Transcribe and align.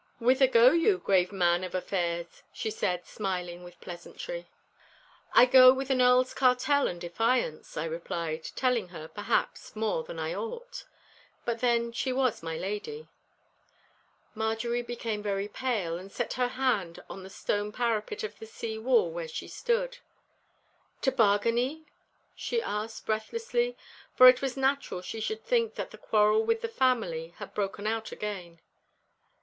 'Whither 0.17 0.47
go 0.47 0.71
you, 0.71 0.97
grave 0.97 1.31
man 1.31 1.63
of 1.63 1.75
affairs?' 1.75 2.41
she 2.51 2.71
said, 2.71 3.05
smiling 3.05 3.63
with 3.63 3.79
pleasantry. 3.81 4.47
'I 5.33 5.45
go 5.45 5.71
with 5.71 5.91
an 5.91 6.01
Earl's 6.01 6.33
cartel 6.33 6.87
and 6.87 6.99
defiance,' 6.99 7.77
I 7.77 7.85
replied, 7.85 8.43
telling 8.55 8.87
her, 8.87 9.07
perhaps, 9.07 9.75
more 9.75 10.01
than 10.03 10.17
I 10.17 10.33
ought. 10.33 10.85
But 11.45 11.59
then 11.59 11.91
she 11.91 12.11
was 12.11 12.41
my 12.41 12.57
lady. 12.57 13.09
Marjorie 14.33 14.81
became 14.81 15.21
very 15.21 15.47
pale 15.47 15.99
and 15.99 16.11
set 16.11 16.33
her 16.33 16.47
hand 16.47 17.03
on 17.07 17.21
the 17.21 17.29
stone 17.29 17.71
parapet 17.71 18.23
of 18.23 18.39
the 18.39 18.47
sea 18.47 18.79
wall 18.79 19.11
where 19.11 19.27
she 19.27 19.47
stood. 19.47 19.99
'To 21.03 21.11
Bargany?' 21.11 21.83
she 22.35 22.59
asked, 22.59 23.05
breathlessly, 23.05 23.77
for 24.15 24.27
it 24.27 24.41
was 24.41 24.57
natural 24.57 25.03
she 25.03 25.19
should 25.19 25.43
think 25.45 25.75
that 25.75 25.91
the 25.91 25.97
quarrel 25.99 26.43
with 26.43 26.61
the 26.61 26.67
family 26.67 27.35
had 27.37 27.53
broken 27.53 27.85
out 27.85 28.11
again. 28.11 28.61